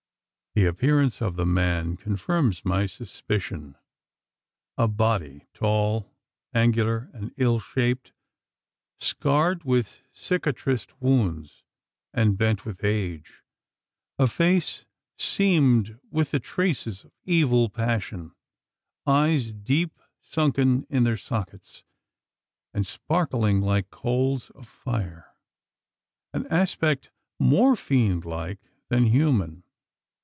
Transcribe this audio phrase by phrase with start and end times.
[0.53, 3.77] The appearance of the man confirms my suspicion.
[4.77, 6.11] A body, tall,
[6.53, 8.11] angular, and ill shaped,
[8.99, 11.63] scarred with cicatrised wounds,
[12.13, 13.43] and bent with age;
[14.19, 14.83] a face
[15.17, 18.33] seamed with the traces of evil passion;
[19.07, 21.85] eyes deep sunken in their sockets,
[22.73, 25.33] and sparkling like coals of fire
[26.33, 27.09] an aspect
[27.39, 28.59] more fiend like
[28.89, 29.63] than human!